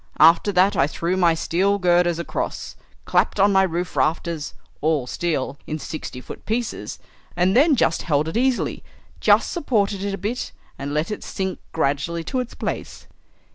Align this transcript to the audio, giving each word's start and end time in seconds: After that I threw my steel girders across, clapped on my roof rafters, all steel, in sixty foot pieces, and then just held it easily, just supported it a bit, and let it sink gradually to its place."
After 0.19 0.51
that 0.53 0.75
I 0.75 0.87
threw 0.87 1.15
my 1.15 1.35
steel 1.35 1.77
girders 1.77 2.17
across, 2.17 2.75
clapped 3.05 3.39
on 3.39 3.51
my 3.51 3.61
roof 3.61 3.95
rafters, 3.95 4.55
all 4.81 5.05
steel, 5.05 5.59
in 5.67 5.77
sixty 5.77 6.19
foot 6.19 6.43
pieces, 6.47 6.97
and 7.35 7.55
then 7.55 7.75
just 7.75 8.01
held 8.01 8.27
it 8.27 8.35
easily, 8.35 8.83
just 9.19 9.51
supported 9.51 10.03
it 10.03 10.15
a 10.15 10.17
bit, 10.17 10.53
and 10.75 10.91
let 10.91 11.11
it 11.11 11.23
sink 11.23 11.59
gradually 11.71 12.23
to 12.23 12.39
its 12.39 12.55
place." 12.55 13.05